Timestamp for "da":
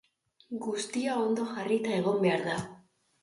2.47-2.57